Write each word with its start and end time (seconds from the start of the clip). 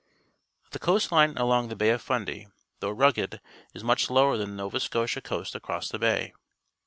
—The 0.71 0.79
coast 0.79 1.11
line 1.11 1.37
along 1.37 1.67
the 1.67 1.75
Bay 1.75 1.91
of 1.91 2.01
Fundy, 2.01 2.47
though 2.79 2.89
rugged, 2.89 3.39
is 3.75 3.83
much 3.83 4.09
lower 4.09 4.35
than 4.35 4.49
the 4.49 4.55
Nova 4.55 4.79
Scotia 4.79 5.21
coast 5.21 5.53
across 5.53 5.89
the 5.89 5.99
bay. 5.99 6.33